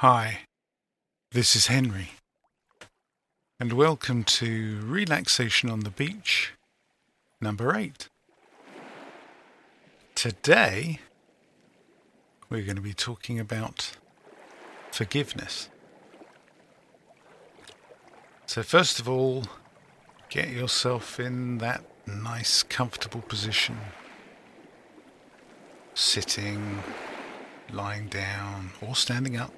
[0.00, 0.40] Hi,
[1.32, 2.10] this is Henry,
[3.58, 6.52] and welcome to Relaxation on the Beach
[7.40, 8.10] number 8.
[10.14, 11.00] Today,
[12.50, 13.96] we're going to be talking about
[14.90, 15.70] forgiveness.
[18.44, 19.44] So, first of all,
[20.28, 23.78] get yourself in that nice, comfortable position,
[25.94, 26.82] sitting,
[27.72, 29.54] lying down, or standing up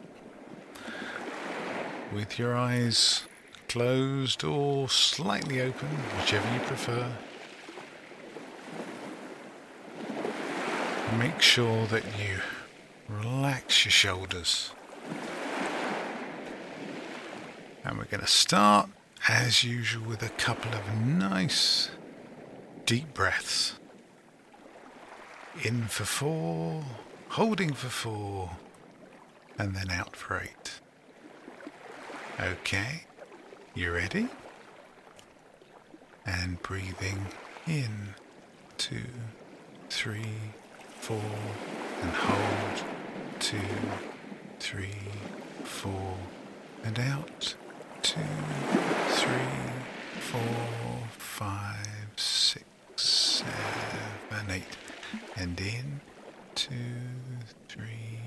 [2.12, 3.24] with your eyes
[3.68, 7.12] closed or slightly open, whichever you prefer.
[11.18, 12.40] Make sure that you
[13.08, 14.72] relax your shoulders.
[17.84, 18.88] And we're going to start,
[19.28, 21.90] as usual, with a couple of nice
[22.86, 23.74] deep breaths.
[25.62, 26.84] In for four,
[27.30, 28.50] holding for four,
[29.58, 30.80] and then out for eight.
[32.40, 33.02] Okay,
[33.74, 34.28] you ready?
[36.24, 37.26] And breathing
[37.66, 38.14] in,
[38.76, 39.02] two,
[39.90, 40.36] three,
[41.00, 41.20] four,
[42.00, 42.84] and hold,
[43.40, 43.58] two,
[44.60, 44.94] three,
[45.64, 46.14] four,
[46.84, 47.56] and out,
[48.02, 48.20] two,
[49.08, 49.72] three,
[50.20, 52.64] four, five, six,
[52.94, 54.76] seven, eight,
[55.36, 56.00] and in,
[56.54, 56.70] two,
[57.68, 58.17] three,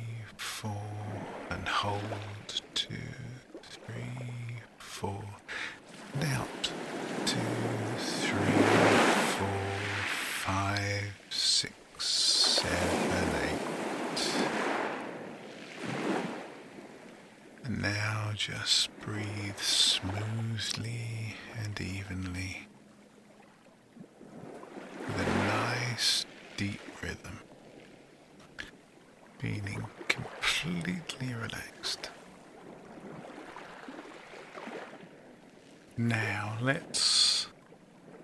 [36.07, 37.45] Now let's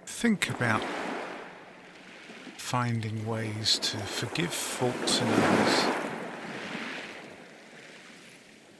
[0.03, 0.81] think about
[2.57, 5.85] finding ways to forgive faults in others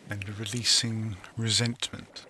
[0.09, 2.25] and releasing resentment.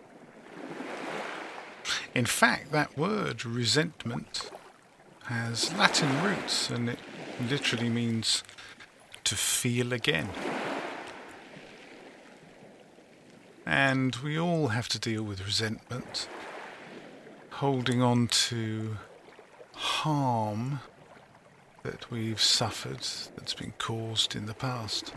[2.13, 4.51] In fact, that word resentment
[5.27, 6.99] has Latin roots and it
[7.49, 8.43] literally means
[9.23, 10.27] to feel again.
[13.65, 16.27] And we all have to deal with resentment
[17.57, 18.95] holding on to
[19.73, 20.79] harm
[21.81, 22.99] that we've suffered
[23.35, 25.11] that's been caused in the past.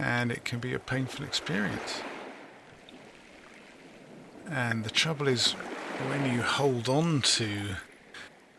[0.00, 2.02] And it can be a painful experience.
[4.50, 5.52] And the trouble is,
[6.08, 7.76] when you hold on to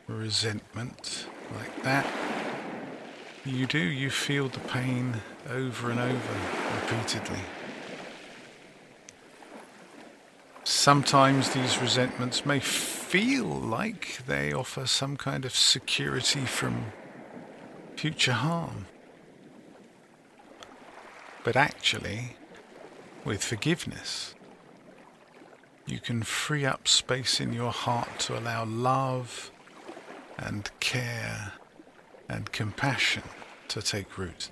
[0.08, 2.08] resentment like that,
[3.44, 5.16] you do, you feel the pain
[5.50, 6.34] over and over
[6.80, 7.42] repeatedly.
[10.86, 16.94] Sometimes these resentments may feel like they offer some kind of security from
[17.96, 18.86] future harm.
[21.44, 22.36] But actually,
[23.24, 24.36] with forgiveness,
[25.88, 29.50] you can free up space in your heart to allow love
[30.38, 31.54] and care
[32.30, 33.24] and compassion
[33.70, 34.52] to take root.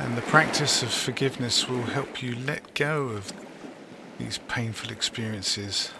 [0.00, 3.32] And the practice of forgiveness will help you let go of
[4.18, 5.92] these painful experiences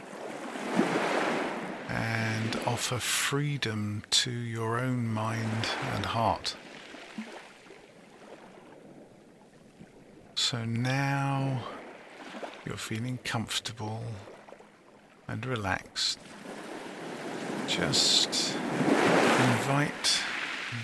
[1.89, 6.57] and offer freedom to your own mind and heart.
[10.35, 11.63] So now
[12.67, 14.03] you're feeling comfortable
[15.29, 16.19] and relaxed.
[17.67, 20.23] Just invite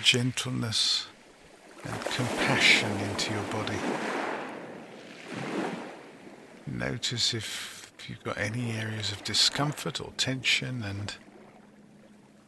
[0.01, 1.07] gentleness
[1.83, 3.77] and compassion into your body.
[6.67, 11.15] Notice if you've got any areas of discomfort or tension and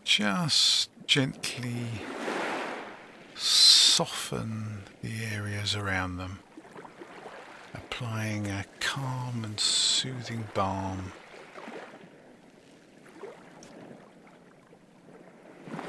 [0.04, 1.88] just gently
[3.36, 6.40] soften the areas around them,
[7.74, 11.12] applying a calm and soothing balm.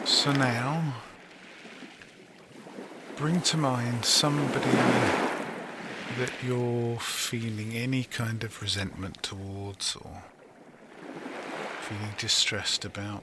[0.05, 0.94] So now
[3.16, 4.70] bring to mind somebody
[6.19, 10.25] that you're feeling any kind of resentment towards or
[11.81, 13.22] feeling distressed about.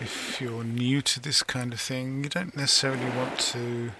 [0.00, 3.92] If you're new to this kind of thing, you don't necessarily want to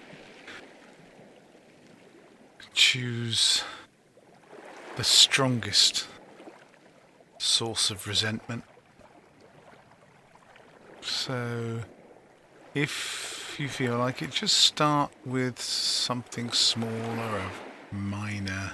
[2.75, 3.63] choose
[4.95, 6.05] the strongest
[7.39, 8.63] source of resentment.
[11.25, 11.81] So
[12.75, 17.41] if you feel like it, just start with something smaller,
[17.91, 18.73] a minor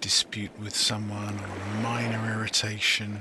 [0.00, 3.20] dispute with someone or a minor irritation.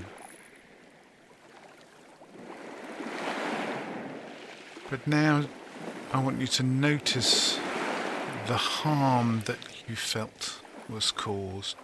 [4.90, 5.44] But now
[6.12, 7.60] I want you to notice
[8.48, 10.60] the harm that you felt
[10.90, 11.76] was caused.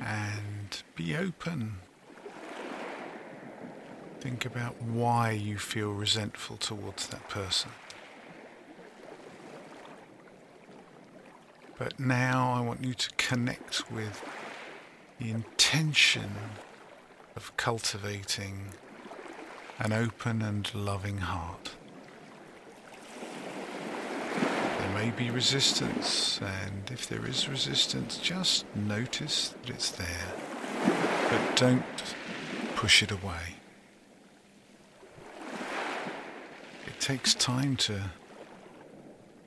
[0.00, 1.83] And be open.
[4.24, 7.70] Think about why you feel resentful towards that person.
[11.78, 14.24] But now I want you to connect with
[15.20, 16.30] the intention
[17.36, 18.70] of cultivating
[19.78, 21.72] an open and loving heart.
[24.78, 30.32] There may be resistance, and if there is resistance, just notice that it's there,
[31.28, 31.84] but don't
[32.74, 33.56] push it away.
[36.86, 38.10] It takes time to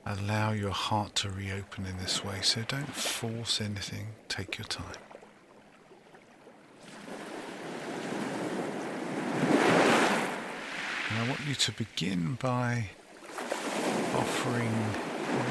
[0.04, 4.96] allow your heart to reopen in this way, so don't force anything, take your time.
[11.10, 12.90] And I want you to begin by
[14.14, 14.72] offering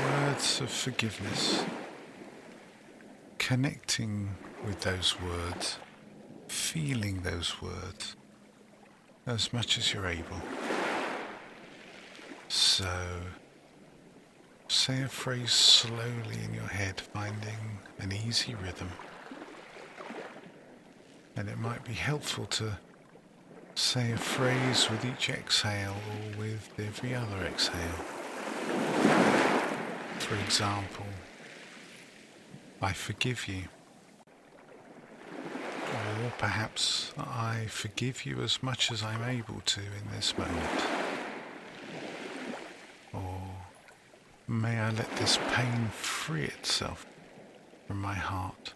[0.05, 1.63] words of forgiveness,
[3.37, 4.35] connecting
[4.65, 5.77] with those words,
[6.47, 8.15] feeling those words
[9.25, 10.41] as much as you're able.
[12.49, 12.89] So,
[14.67, 18.89] say a phrase slowly in your head, finding an easy rhythm.
[21.35, 22.77] And it might be helpful to
[23.77, 28.01] Say a phrase with each exhale or with every other exhale.
[30.17, 31.05] For example,
[32.81, 33.65] I forgive you.
[35.93, 40.96] Or perhaps I forgive you as much as I'm able to in this moment.
[44.47, 47.05] May I let this pain free itself
[47.85, 48.73] from my heart.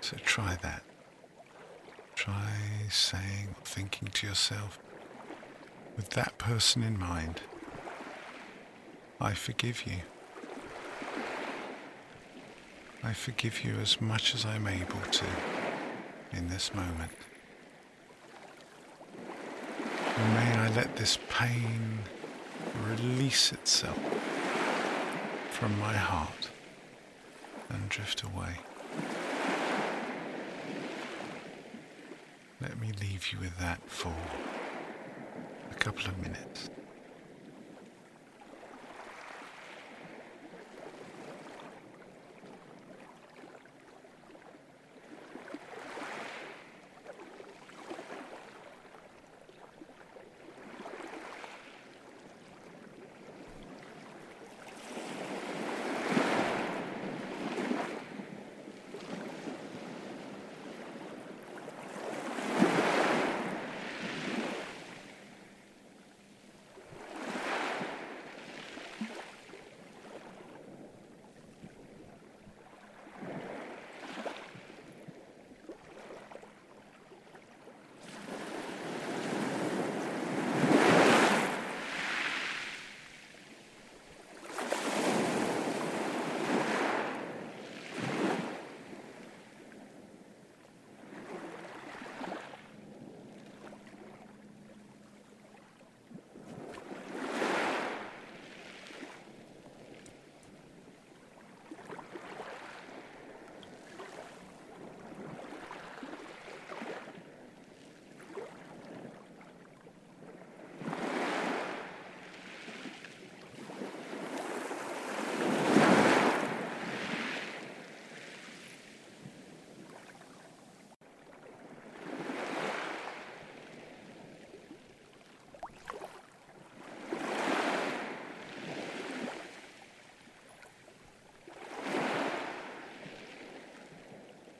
[0.00, 0.82] So try that.
[2.14, 2.52] Try
[2.90, 4.78] saying or thinking to yourself,
[5.96, 7.42] with that person in mind,
[9.20, 9.98] I forgive you.
[13.04, 15.24] I forgive you as much as I'm able to
[16.32, 17.10] in this moment.
[20.34, 21.98] May I let this pain
[22.88, 23.98] release itself
[25.50, 26.50] from my heart
[27.68, 28.56] and drift away.
[32.60, 34.14] Let me leave you with that for
[35.70, 36.70] a couple of minutes.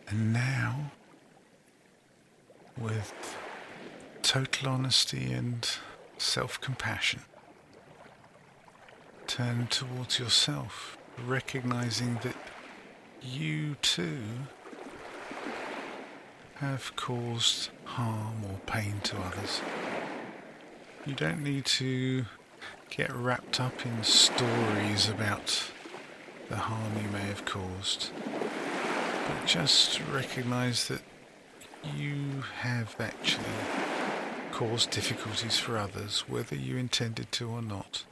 [0.09, 0.93] And now,
[2.77, 3.37] with
[4.23, 5.69] total honesty and
[6.19, 7.23] self compassion,
[9.27, 12.37] turn towards yourself, recognizing that
[13.23, 14.21] you too
[16.57, 19.61] have caused harm or pain to others.
[21.05, 22.25] You don't need to
[22.91, 25.73] get wrapped up in stories about
[26.49, 28.11] the harm you may have caused.
[29.27, 31.03] But just recognize that
[31.97, 33.45] you have actually
[34.53, 38.05] caused difficulties for others, whether you intended to or not.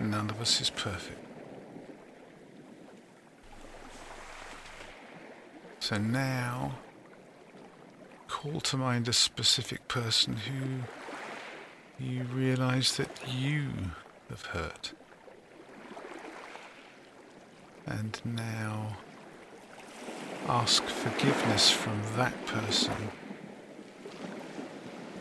[0.00, 1.18] None of us is perfect.
[5.80, 6.78] So now,
[8.28, 13.68] call to mind a specific person who you realize that you
[14.30, 14.92] have hurt.
[17.86, 18.96] And now
[20.46, 22.92] ask forgiveness from that person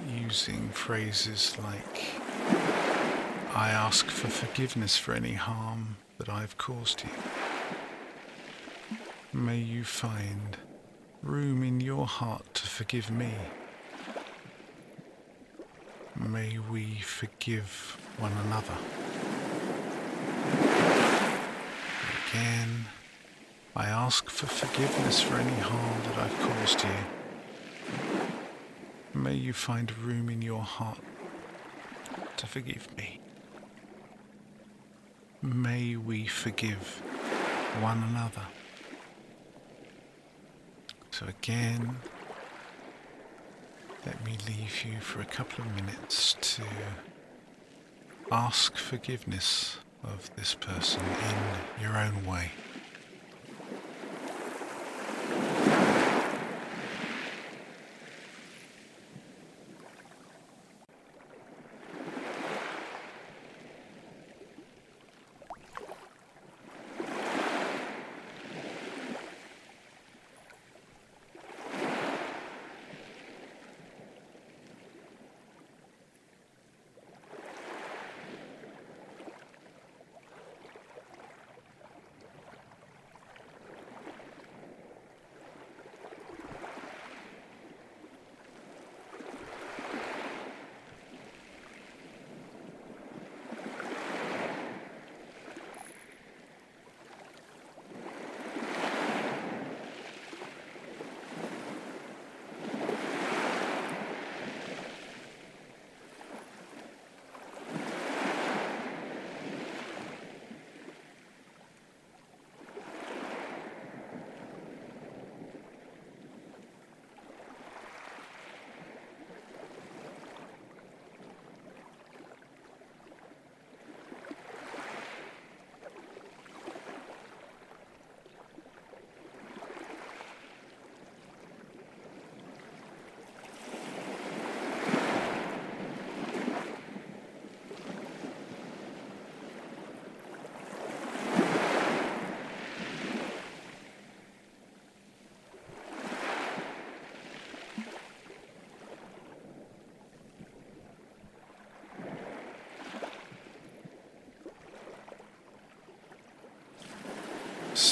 [0.07, 2.03] using phrases like,
[3.55, 7.09] I ask for forgiveness for any harm that I've caused you.
[9.31, 10.57] May you find
[11.21, 13.31] room in your heart to forgive me.
[16.15, 18.77] May we forgive one another.
[22.29, 22.85] Again,
[23.75, 26.89] I ask for forgiveness for any harm that I've caused you.
[29.13, 30.99] May you find room in your heart
[32.35, 33.21] to forgive me.
[35.41, 37.01] May we forgive
[37.79, 38.45] one another.
[41.11, 41.95] So again,
[44.05, 46.63] let me leave you for a couple of minutes to
[48.33, 52.51] ask forgiveness of this person in your own way.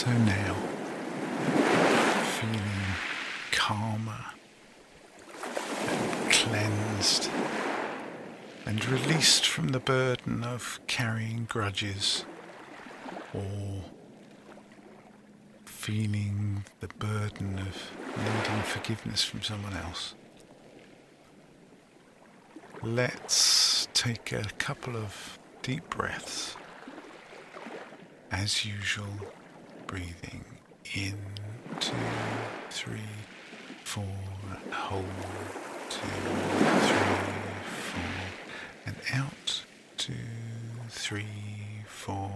[0.01, 0.55] So now,
[2.23, 2.61] feeling
[3.51, 4.25] calmer
[5.87, 7.29] and cleansed
[8.65, 12.25] and released from the burden of carrying grudges
[13.35, 13.83] or
[15.65, 20.15] feeling the burden of needing forgiveness from someone else.
[22.81, 26.55] Let's take a couple of deep breaths
[28.31, 29.05] as usual
[29.91, 30.45] breathing
[30.95, 31.17] in,
[31.81, 31.91] two,
[32.69, 33.11] three,
[33.83, 34.05] four,
[34.71, 35.03] hold,
[35.89, 35.99] two,
[36.87, 37.33] three,
[37.91, 38.01] four,
[38.85, 39.61] and out,
[39.97, 40.13] two,
[40.87, 41.25] three,
[41.87, 42.31] four,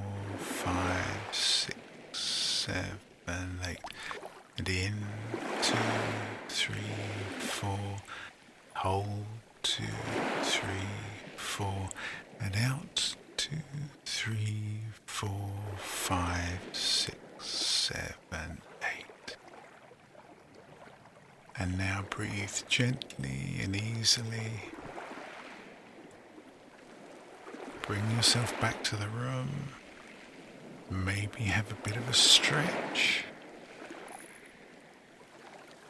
[21.66, 24.52] And now breathe gently and easily.
[27.82, 29.50] Bring yourself back to the room.
[30.92, 33.24] Maybe have a bit of a stretch.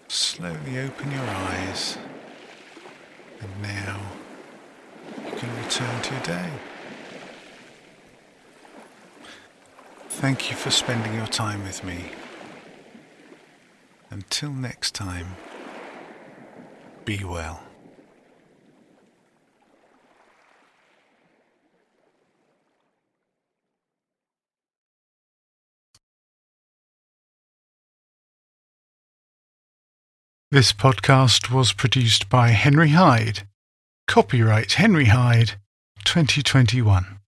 [0.08, 1.98] Slowly open your eyes.
[3.41, 4.00] And now
[5.25, 6.50] you can return to your day.
[10.08, 12.12] Thank you for spending your time with me.
[14.10, 15.36] Until next time,
[17.05, 17.62] be well.
[30.51, 33.47] This podcast was produced by Henry Hyde.
[34.07, 35.59] Copyright Henry Hyde
[36.05, 37.19] 2021.